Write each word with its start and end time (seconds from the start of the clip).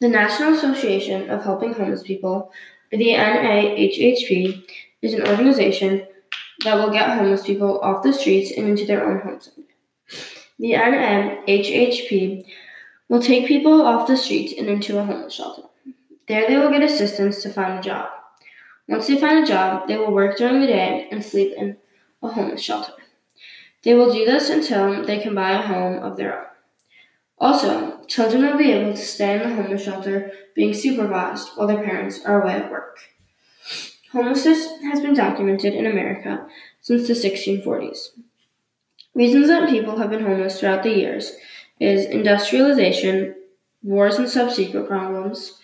The 0.00 0.08
National 0.08 0.54
Association 0.54 1.28
of 1.28 1.42
Helping 1.42 1.72
Homeless 1.72 2.04
People, 2.04 2.52
the 2.92 2.98
NAHHP, 2.98 4.64
is 5.02 5.12
an 5.12 5.26
organization 5.26 6.06
that 6.64 6.76
will 6.76 6.92
get 6.92 7.16
homeless 7.16 7.44
people 7.44 7.80
off 7.80 8.04
the 8.04 8.12
streets 8.12 8.52
and 8.56 8.68
into 8.68 8.86
their 8.86 9.04
own 9.04 9.20
homes. 9.20 9.50
The 10.60 10.72
NAHHP 10.72 12.44
will 13.08 13.20
take 13.20 13.48
people 13.48 13.82
off 13.82 14.06
the 14.06 14.16
streets 14.16 14.54
and 14.56 14.68
into 14.68 14.98
a 14.98 15.04
homeless 15.04 15.34
shelter. 15.34 15.62
There 16.28 16.46
they 16.46 16.58
will 16.58 16.70
get 16.70 16.84
assistance 16.84 17.42
to 17.42 17.50
find 17.50 17.80
a 17.80 17.82
job. 17.82 18.08
Once 18.86 19.08
they 19.08 19.18
find 19.18 19.42
a 19.42 19.46
job, 19.46 19.88
they 19.88 19.96
will 19.96 20.12
work 20.12 20.38
during 20.38 20.60
the 20.60 20.66
day 20.68 21.08
and 21.10 21.24
sleep 21.24 21.54
in 21.56 21.76
a 22.22 22.28
homeless 22.28 22.62
shelter. 22.62 22.92
They 23.82 23.94
will 23.94 24.12
do 24.12 24.24
this 24.24 24.48
until 24.48 25.04
they 25.04 25.18
can 25.18 25.34
buy 25.34 25.52
a 25.52 25.62
home 25.62 26.02
of 26.02 26.16
their 26.16 26.38
own. 26.38 26.46
Also, 27.40 28.04
children 28.06 28.42
will 28.42 28.58
be 28.58 28.72
able 28.72 28.92
to 28.92 28.98
stay 28.98 29.36
in 29.36 29.48
the 29.48 29.54
homeless 29.54 29.84
shelter 29.84 30.32
being 30.54 30.74
supervised 30.74 31.50
while 31.54 31.68
their 31.68 31.84
parents 31.84 32.24
are 32.24 32.42
away 32.42 32.54
at 32.54 32.70
work. 32.70 32.98
Homelessness 34.12 34.66
has 34.82 35.00
been 35.00 35.14
documented 35.14 35.74
in 35.74 35.86
America 35.86 36.46
since 36.80 37.06
the 37.06 37.14
1640s. 37.14 38.08
Reasons 39.14 39.48
that 39.48 39.68
people 39.68 39.98
have 39.98 40.10
been 40.10 40.24
homeless 40.24 40.58
throughout 40.58 40.82
the 40.82 40.90
years 40.90 41.36
is 41.78 42.06
industrialization, 42.06 43.34
wars 43.82 44.18
and 44.18 44.28
subsequent 44.28 44.88
problems, 44.88 45.58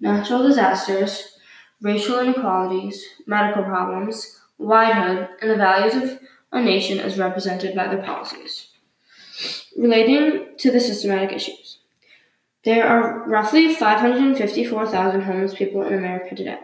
natural 0.00 0.46
disasters, 0.46 1.36
racial 1.82 2.20
inequalities, 2.20 3.04
medical 3.26 3.64
problems, 3.64 4.40
widowhood, 4.58 5.28
and 5.40 5.50
the 5.50 5.56
values 5.56 5.94
of 5.94 6.20
a 6.52 6.62
nation 6.62 6.98
as 6.98 7.18
represented 7.18 7.74
by 7.74 7.88
their 7.88 8.02
policies. 8.02 8.69
Relating 9.76 10.56
to 10.58 10.70
the 10.70 10.80
systematic 10.80 11.32
issues, 11.32 11.78
there 12.64 12.86
are 12.86 13.26
roughly 13.26 13.74
554,000 13.74 15.22
homeless 15.22 15.54
people 15.54 15.82
in 15.82 15.94
America 15.94 16.34
today. 16.34 16.58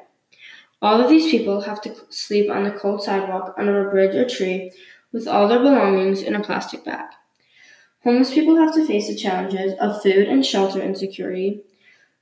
All 0.82 1.00
of 1.00 1.08
these 1.08 1.30
people 1.30 1.62
have 1.62 1.80
to 1.82 1.94
sleep 2.10 2.50
on 2.50 2.64
the 2.64 2.70
cold 2.70 3.02
sidewalk 3.02 3.54
under 3.56 3.86
a 3.86 3.90
bridge 3.90 4.14
or 4.14 4.28
tree 4.28 4.72
with 5.12 5.26
all 5.26 5.48
their 5.48 5.60
belongings 5.60 6.22
in 6.22 6.34
a 6.34 6.42
plastic 6.42 6.84
bag. 6.84 7.08
Homeless 8.04 8.34
people 8.34 8.56
have 8.56 8.74
to 8.74 8.86
face 8.86 9.08
the 9.08 9.16
challenges 9.16 9.72
of 9.80 10.02
food 10.02 10.28
and 10.28 10.44
shelter 10.44 10.80
insecurity, 10.82 11.62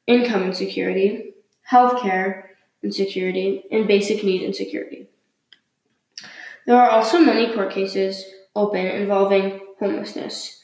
income 0.06 0.44
insecurity, 0.44 1.34
health 1.62 2.00
care 2.00 2.50
insecurity, 2.82 3.64
and 3.70 3.88
basic 3.88 4.22
need 4.22 4.42
insecurity. 4.42 5.08
There 6.66 6.76
are 6.76 6.90
also 6.90 7.18
many 7.18 7.52
court 7.52 7.72
cases 7.72 8.24
open 8.54 8.86
involving 8.86 9.60
homelessness. 9.78 10.60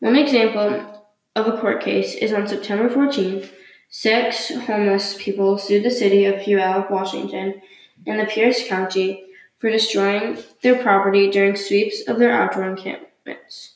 One 0.00 0.16
example 0.16 1.06
of 1.34 1.46
a 1.46 1.58
court 1.58 1.82
case 1.82 2.14
is 2.14 2.32
on 2.32 2.48
September 2.48 2.88
14th. 2.88 3.50
Six 3.90 4.50
homeless 4.66 5.16
people 5.18 5.58
sued 5.58 5.84
the 5.84 5.90
city 5.90 6.24
of 6.24 6.36
Puyallup, 6.36 6.90
Washington, 6.90 7.62
and 8.06 8.20
the 8.20 8.26
Pierce 8.26 8.66
County 8.68 9.24
for 9.58 9.70
destroying 9.70 10.38
their 10.62 10.80
property 10.82 11.30
during 11.30 11.56
sweeps 11.56 12.02
of 12.06 12.18
their 12.18 12.32
outdoor 12.32 12.68
encampments. 12.68 13.74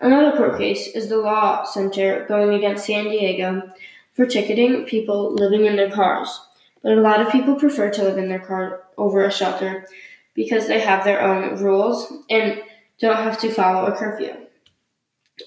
Another 0.00 0.36
court 0.36 0.58
case 0.58 0.88
is 0.88 1.08
the 1.08 1.16
Law 1.16 1.64
Center 1.64 2.26
going 2.28 2.54
against 2.54 2.86
San 2.86 3.04
Diego 3.04 3.70
for 4.14 4.26
ticketing 4.26 4.84
people 4.84 5.32
living 5.32 5.64
in 5.64 5.76
their 5.76 5.90
cars. 5.90 6.40
But 6.82 6.98
a 6.98 7.00
lot 7.00 7.20
of 7.20 7.32
people 7.32 7.56
prefer 7.56 7.90
to 7.90 8.02
live 8.02 8.18
in 8.18 8.28
their 8.28 8.40
car 8.40 8.82
over 8.98 9.24
a 9.24 9.32
shelter 9.32 9.86
because 10.34 10.66
they 10.66 10.80
have 10.80 11.04
their 11.04 11.22
own 11.22 11.56
rules 11.62 12.12
and 12.28 12.62
don't 13.00 13.16
have 13.16 13.38
to 13.40 13.52
follow 13.52 13.86
a 13.86 13.96
curfew. 13.96 14.32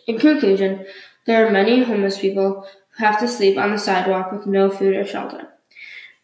In 0.07 0.19
conclusion, 0.19 0.85
there 1.25 1.45
are 1.45 1.51
many 1.51 1.83
homeless 1.83 2.19
people 2.19 2.67
who 2.97 3.03
have 3.03 3.19
to 3.19 3.27
sleep 3.27 3.57
on 3.57 3.71
the 3.71 3.77
sidewalk 3.77 4.31
with 4.31 4.45
no 4.45 4.69
food 4.69 4.95
or 4.95 5.05
shelter. 5.05 5.47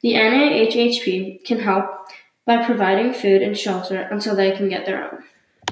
The 0.02 0.14
NAHHP 0.14 1.44
can 1.46 1.60
help 1.60 1.86
by 2.46 2.64
providing 2.64 3.14
food 3.14 3.42
and 3.42 3.58
shelter 3.58 4.02
until 4.02 4.36
they 4.36 4.52
can 4.52 4.70
get 4.70 4.86
their 4.86 5.04
own. 5.04 5.24